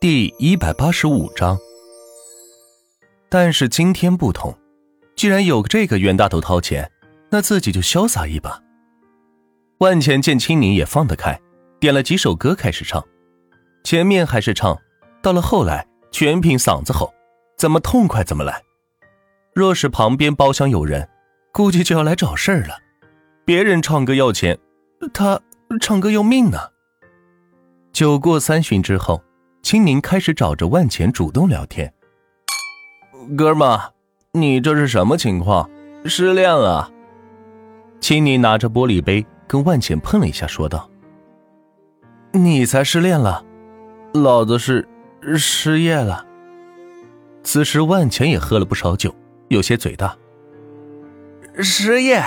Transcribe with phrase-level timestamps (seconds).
[0.00, 1.58] 第一百八十五章。
[3.28, 4.56] 但是今天不同，
[5.14, 6.90] 既然有这个袁大头掏钱，
[7.28, 8.58] 那自己就潇洒一把。
[9.80, 11.38] 万钱见青宁也放得开，
[11.78, 13.06] 点了几首歌开始唱。
[13.84, 14.80] 前面还是唱，
[15.20, 17.12] 到了后来全凭嗓子吼，
[17.58, 18.62] 怎么痛快怎么来。
[19.52, 21.06] 若是旁边包厢有人，
[21.52, 22.78] 估计就要来找事儿了。
[23.44, 24.58] 别人唱歌要钱，
[25.12, 25.38] 他
[25.78, 26.58] 唱歌要命呢。
[27.92, 29.22] 酒过三巡之后。
[29.62, 31.92] 青柠开始找着万钱主动聊天。
[33.36, 33.78] 哥们，
[34.32, 35.68] 你这是什么情况？
[36.04, 36.90] 失恋了？
[38.00, 40.88] 青柠拿着玻璃杯跟万钱碰了一下，说道
[42.32, 43.44] ：“你才失恋了，
[44.14, 44.88] 老子是
[45.36, 46.24] 失业了。”
[47.44, 49.14] 此时万钱也喝了不少酒，
[49.48, 50.16] 有些嘴大。
[51.62, 52.24] 失业？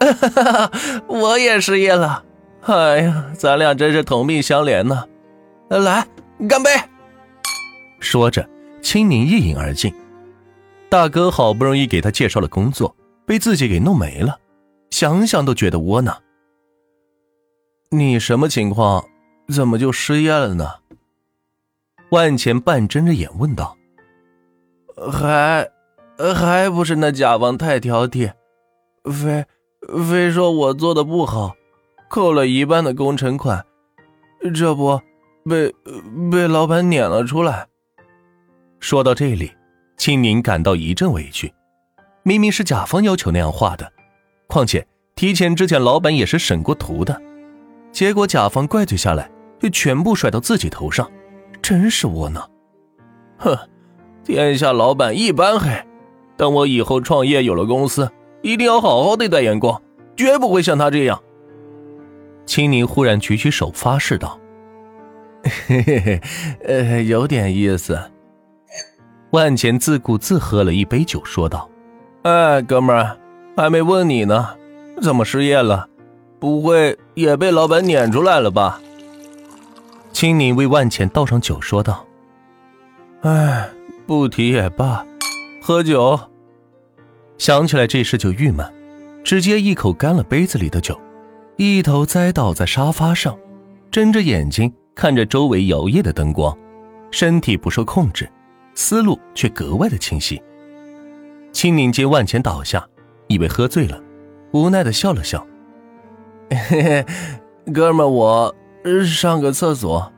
[1.06, 2.24] 我也失业了。
[2.62, 5.04] 哎呀，咱俩真是同病相怜呢。
[5.68, 6.06] 来。
[6.48, 6.70] 干杯！
[7.98, 8.46] 说着，
[8.82, 9.92] 青柠一饮而尽。
[10.90, 14.38] 大哥好不容易给他介绍了工作，被自己给弄没了，
[14.90, 16.14] 想想都觉得窝囊。
[17.90, 19.04] 你什么情况？
[19.48, 20.66] 怎么就失业了呢？
[22.10, 23.76] 万钱半睁着眼问道。
[25.10, 25.68] 还，
[26.34, 28.32] 还不是那甲方太挑剔，
[29.04, 29.44] 非
[30.06, 31.56] 非说我做的不好，
[32.10, 33.64] 扣了一半的工程款，
[34.54, 35.00] 这不。
[35.48, 35.74] 被
[36.30, 37.66] 被老板撵了出来。
[38.80, 39.52] 说到这里，
[39.96, 41.52] 青宁感到一阵委屈。
[42.22, 43.90] 明明是甲方要求那样画的，
[44.48, 47.20] 况且提前之前老板也是审过图的，
[47.92, 49.30] 结果甲方怪罪下来，
[49.60, 51.10] 就全部甩到自己头上，
[51.62, 52.50] 真是窝囊。
[53.38, 53.56] 哼，
[54.24, 55.70] 天下老板一般黑。
[56.36, 58.10] 等我以后创业有了公司，
[58.42, 59.80] 一定要好好对待员工，
[60.16, 61.22] 绝不会像他这样。
[62.44, 64.38] 青宁忽然举起手发誓道。
[65.68, 66.20] 嘿嘿嘿，
[66.64, 67.98] 呃，有点意思。
[69.30, 71.68] 万钱自顾自喝了一杯酒，说道
[72.22, 73.16] ：“哎，哥们儿，
[73.56, 74.48] 还没问你呢，
[75.02, 75.88] 怎么失业了？
[76.38, 78.80] 不会也被老板撵出来了吧？”
[80.12, 82.06] 青柠为万钱倒上酒，说道
[83.22, 83.68] ：“哎，
[84.06, 85.04] 不提也罢，
[85.60, 86.18] 喝酒。”
[87.36, 88.64] 想起来这事就郁闷，
[89.22, 90.98] 直接一口干了杯子里的酒，
[91.56, 93.36] 一头栽倒在沙发上，
[93.90, 94.72] 睁着眼睛。
[94.96, 96.56] 看着周围摇曳的灯光，
[97.10, 98.26] 身体不受控制，
[98.74, 100.42] 思路却格外的清晰。
[101.52, 102.88] 青柠见万钱倒下，
[103.28, 104.02] 以为喝醉了，
[104.52, 105.46] 无奈的笑了笑
[106.48, 107.06] ：“嘿嘿，
[107.74, 108.56] 哥们，我
[109.06, 110.10] 上个厕所。”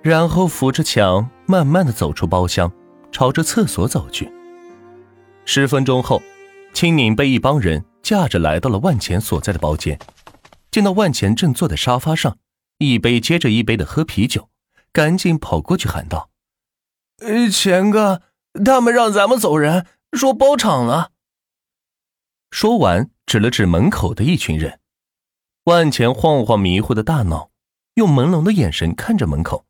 [0.00, 2.72] 然后扶着墙，慢慢的走出包厢，
[3.12, 4.32] 朝着厕所走去。
[5.44, 6.22] 十分钟后，
[6.72, 9.98] 青柠被一帮人架着来到了万钱所在的包间，
[10.70, 12.34] 见到万钱正坐在沙发上。
[12.78, 14.50] 一杯接着一杯的喝啤酒，
[14.92, 16.30] 赶紧跑过去喊道
[17.18, 18.22] ：“呃，钱哥，
[18.64, 21.12] 他们让咱们走人，说包场了。”
[22.50, 24.80] 说完，指了指门口的一群人。
[25.64, 27.50] 万钱晃晃迷糊的大脑，
[27.94, 29.66] 用朦胧的眼神看着门口，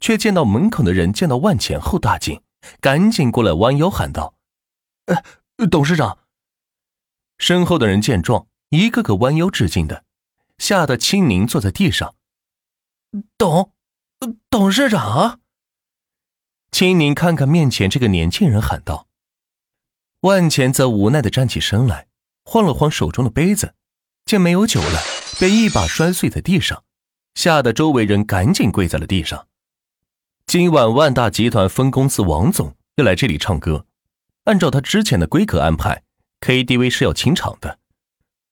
[0.00, 2.42] 却见到门口的人见到万钱后大惊，
[2.80, 4.34] 赶紧过来弯腰喊道
[5.06, 6.18] ：“呃，董事长！”
[7.38, 10.04] 身后的人见状，一个个弯腰致敬的，
[10.58, 12.16] 吓得青宁坐在地上。
[13.36, 13.72] 董，
[14.48, 15.40] 董事长。
[16.70, 19.08] 青宁看看面前这个年轻人，喊道
[20.22, 22.06] ：“万钱则无奈的站起身来，
[22.44, 23.74] 晃了晃手中的杯子，
[24.24, 25.00] 见没有酒了，
[25.38, 26.84] 便一把摔碎在地上，
[27.34, 29.48] 吓得周围人赶紧跪在了地上。
[30.46, 33.86] 今晚万大集团分公司王总要来这里唱歌，
[34.44, 36.04] 按照他之前的规格安排
[36.40, 37.80] ，KTV 是要清场的，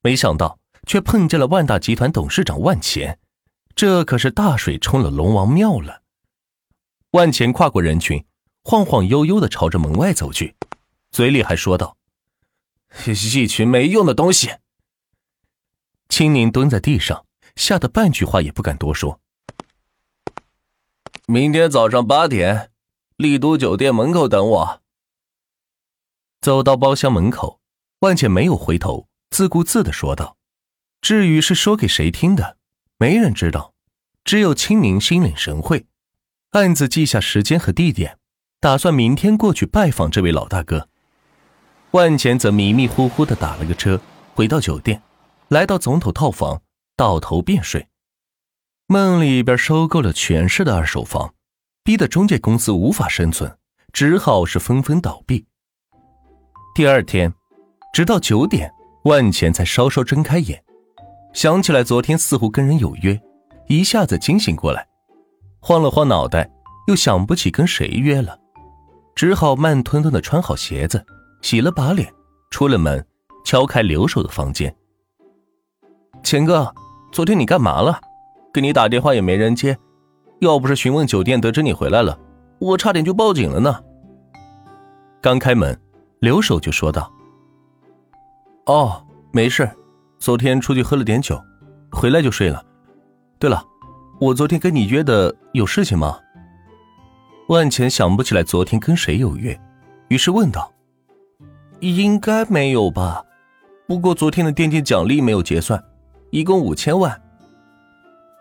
[0.02, 3.20] 没想到却碰见了万大集团董事长万钱。
[3.78, 6.02] 这可是大水冲了龙王庙了！
[7.12, 8.26] 万钱跨过人群，
[8.64, 10.56] 晃晃悠悠的朝着门外走去，
[11.12, 11.96] 嘴里还说道
[13.06, 14.50] ：“一群没用的东西。”
[16.10, 17.24] 青柠蹲在地上，
[17.54, 19.20] 吓得半句话也不敢多说。
[21.26, 22.72] 明天早上八点，
[23.14, 24.82] 丽都酒店门口等我。
[26.40, 27.60] 走到包厢门口，
[28.00, 30.36] 万茜没有回头，自顾自的说道
[31.00, 32.57] ：“至于是说给谁听的？”
[33.00, 33.74] 没人知道，
[34.24, 35.86] 只有青柠心领神会，
[36.50, 38.18] 暗自记下时间和地点，
[38.58, 40.88] 打算明天过去拜访这位老大哥。
[41.92, 44.00] 万钱则迷迷糊糊的打了个车，
[44.34, 45.00] 回到酒店，
[45.46, 46.60] 来到总统套房，
[46.96, 47.86] 倒头便睡。
[48.88, 51.34] 梦里边收购了全市的二手房，
[51.84, 53.56] 逼得中介公司无法生存，
[53.92, 55.46] 只好是纷纷倒闭。
[56.74, 57.32] 第二天，
[57.92, 58.72] 直到九点，
[59.04, 60.64] 万钱才稍稍睁开眼。
[61.38, 63.16] 想起来昨天似乎跟人有约，
[63.68, 64.84] 一下子惊醒过来，
[65.60, 66.50] 晃了晃脑袋，
[66.88, 68.36] 又想不起跟谁约了，
[69.14, 71.06] 只好慢吞吞的穿好鞋子，
[71.40, 72.12] 洗了把脸，
[72.50, 73.06] 出了门，
[73.44, 74.74] 敲开留守的房间。
[76.24, 76.74] 钱哥，
[77.12, 78.00] 昨天你干嘛了？
[78.52, 79.78] 给你打电话也没人接，
[80.40, 82.18] 要不是询问酒店得知你回来了，
[82.58, 83.80] 我差点就报警了呢。
[85.22, 85.80] 刚开门，
[86.18, 87.08] 留守就说道
[88.66, 89.70] ：“哦，没事，
[90.18, 91.42] 昨天出去喝了点酒，
[91.90, 92.64] 回来就睡了。
[93.38, 93.64] 对了，
[94.20, 96.18] 我昨天跟你约的有事情吗？”
[97.48, 99.58] 万钱想不起来昨天跟谁有约，
[100.08, 100.70] 于是问道
[101.80, 103.24] ：“应该没有吧？
[103.86, 105.82] 不过昨天的电竞奖励没有结算，
[106.30, 107.18] 一共五千万。”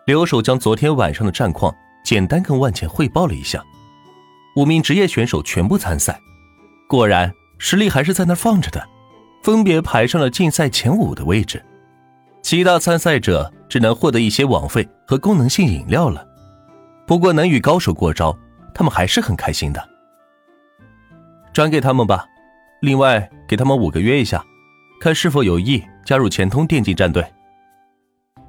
[0.04, 3.62] 留守将昨天晚上的战况简单跟万钱汇报了一下，
[4.56, 6.20] 五名职业选手全部参赛，
[6.88, 8.86] 果然实力还是在那放着的，
[9.42, 11.64] 分别排上了竞赛前五的位置。
[12.42, 16.26] 其他参赛者只能获得一些网费和功能性饮料了，
[17.06, 18.36] 不过能与高手过招。
[18.74, 19.88] 他们还是很开心的，
[21.52, 22.24] 转给他们吧。
[22.80, 24.40] 另外，给他们五个约一下，
[25.00, 27.26] 看是否有意加入钱通电竞战队。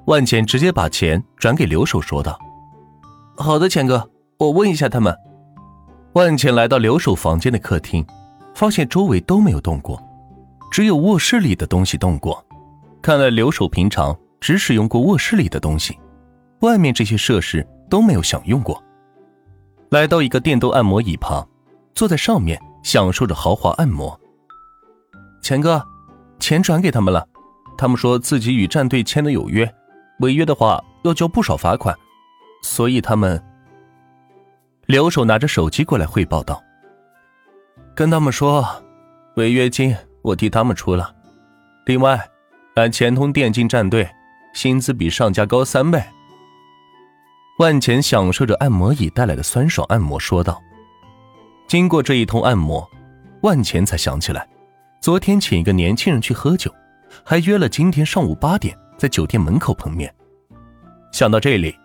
[0.05, 2.39] 万钱直接把钱转给留守，说道
[3.37, 4.07] ：“好的，钱哥，
[4.37, 5.17] 我问一下他们。”
[6.13, 8.05] 万钱来到留守房间的客厅，
[8.53, 9.99] 发现周围都没有动过，
[10.69, 12.45] 只有卧室里的东西动过。
[13.01, 15.97] 看来留守平常只使用过卧室里的东西，
[16.61, 18.81] 外面这些设施都没有享用过。
[19.89, 21.47] 来到一个电动按摩椅旁，
[21.95, 24.19] 坐在上面享受着豪华按摩。
[25.41, 25.81] 钱哥，
[26.39, 27.25] 钱转给他们了，
[27.77, 29.73] 他们说自己与战队签的有约，
[30.19, 31.95] 违约的话要交不少罚款，
[32.61, 33.41] 所以他们。
[34.85, 36.61] 留守拿着手机过来汇报道
[37.95, 38.67] ：“跟他们说，
[39.35, 41.13] 违约金我替他们出了，
[41.85, 42.19] 另外，
[42.75, 44.09] 俺钱通电竞战队
[44.53, 46.03] 薪资比上家高三倍。”
[47.59, 50.61] 万钱享受着按摩椅带来的酸爽按摩，说道
[51.67, 52.89] ：“经过这一通按摩，
[53.41, 54.47] 万钱才想起来，
[55.01, 56.73] 昨天请一个年轻人去喝酒，
[57.23, 60.13] 还约了今天上午八点在酒店门口碰面。
[61.11, 61.75] 想到这里，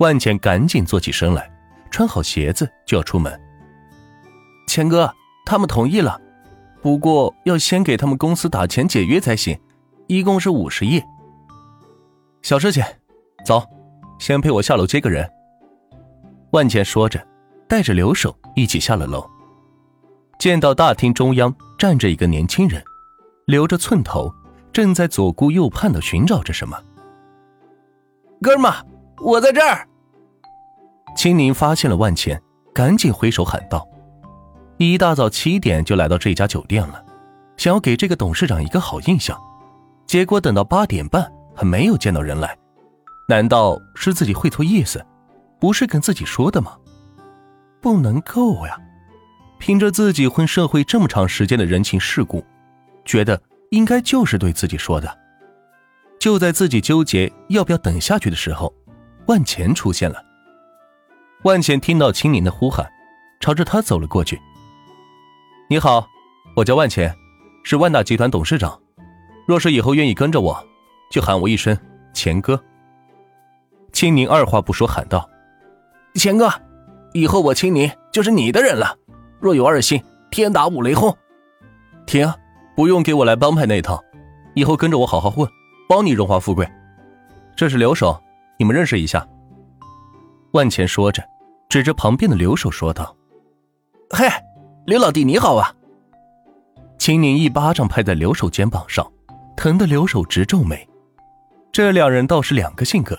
[0.00, 1.50] 万钱赶紧坐起身来，
[1.90, 3.40] 穿好鞋子就要出门。
[4.66, 5.10] 钱哥，
[5.46, 6.20] 他们同意了，
[6.82, 9.58] 不过要先给他们公司打钱解约才行，
[10.08, 11.02] 一共是五十亿。
[12.42, 12.84] 小事情，
[13.46, 13.62] 走。”
[14.18, 15.28] 先陪我下楼接个人。
[16.52, 17.20] 万茜说着，
[17.68, 19.28] 带着留守一起下了楼。
[20.38, 22.80] 见到大厅中央站着一个年轻人，
[23.46, 24.32] 留着寸头，
[24.72, 26.80] 正在左顾右盼的寻找着什么。
[28.40, 28.72] 哥们，
[29.24, 29.88] 我在这儿。
[31.16, 32.40] 青宁发现了万茜，
[32.72, 33.84] 赶紧挥手喊道
[34.90, 37.04] ：“一大早七点就来到这家酒店了，
[37.56, 39.38] 想要给这个董事长一个好印象，
[40.06, 42.56] 结果等到八点半还没有见到人来。”
[43.28, 45.04] 难道是自己会错意思？
[45.60, 46.76] 不是跟自己说的吗？
[47.80, 48.76] 不能够呀！
[49.58, 52.44] 凭着自己混社会这么长时间的人情世故，
[53.04, 53.40] 觉得
[53.70, 55.18] 应该就是对自己说的。
[56.18, 58.74] 就在自己纠结要不要等下去的时候，
[59.26, 60.22] 万钱出现了。
[61.44, 62.86] 万钱听到青柠的呼喊，
[63.40, 64.38] 朝着他走了过去。
[65.72, 66.06] 你好，
[66.54, 67.16] 我叫万钱，
[67.62, 68.78] 是万达集团董事长。
[69.46, 70.54] 若是以后愿意跟着我，
[71.10, 71.74] 就喊我一声
[72.12, 72.62] 钱哥。
[73.90, 75.26] 青宁二话不说喊道
[76.16, 76.52] ：“钱哥，
[77.14, 78.94] 以后我青宁就是你的人了。
[79.40, 79.98] 若有二心，
[80.30, 81.16] 天打五雷轰。
[82.04, 82.30] 停，
[82.76, 83.98] 不用给我来帮派那一套。
[84.54, 85.48] 以后跟着我好好混，
[85.88, 86.70] 包你荣华富贵。
[87.56, 88.22] 这是留守，
[88.58, 89.26] 你们认识一下。”
[90.52, 91.24] 万钱说着，
[91.70, 93.16] 指着旁边的留守说道
[94.12, 94.28] ：“嘿，
[94.84, 95.72] 刘老弟你好啊！”
[96.98, 99.08] 青宁一巴掌拍在刘守肩膀上，
[99.56, 100.88] 疼得刘守直皱眉。
[101.70, 103.18] 这两人倒是两个性格。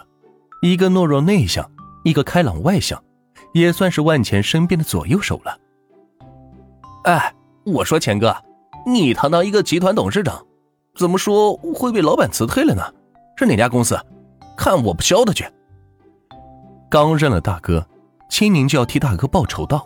[0.61, 1.69] 一个懦弱内向，
[2.03, 3.01] 一个开朗外向，
[3.53, 5.57] 也算是万钱身边的左右手了。
[7.03, 7.33] 哎，
[7.65, 8.35] 我说钱哥，
[8.85, 10.45] 你堂堂一个集团董事长，
[10.95, 12.83] 怎么说会被老板辞退了呢？
[13.37, 13.97] 是哪家公司？
[14.55, 15.45] 看我不削他去！
[16.89, 17.85] 刚认了大哥，
[18.29, 19.85] 青宁就要替大哥报仇道：“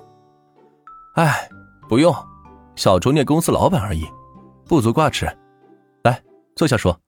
[1.15, 1.50] 哎，
[1.88, 2.13] 不用，
[2.75, 4.06] 小竹念公司老板而已，
[4.65, 5.25] 不足挂齿。
[6.03, 6.22] 来，
[6.56, 7.01] 坐下说。”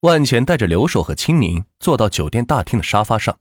[0.00, 3.38] 万钱带着留守和青宁坐到酒店大厅的沙发上，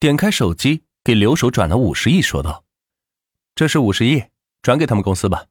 [0.00, 2.64] 点开手机给留守转了五十亿，说道
[3.54, 4.24] ：“这是五十亿，
[4.62, 5.46] 转给他们公司吧。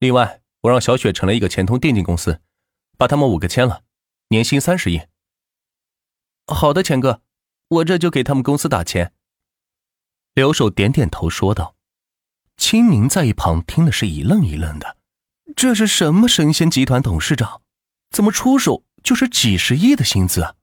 [0.00, 2.42] 另外，我让小雪成了一个钱通电竞公司，
[2.98, 3.84] 把他们五个签了，
[4.28, 5.00] 年薪三十亿。”
[6.52, 7.22] 好的，钱哥，
[7.68, 9.14] 我这就给他们公司打钱。
[10.34, 11.75] 留守点点头说道。
[12.56, 14.96] 青宁在一旁听的是一愣一愣的，
[15.54, 17.60] 这是什么神仙集团董事长？
[18.10, 18.82] 怎么出手？
[19.02, 20.54] 就是几十亿的薪资啊！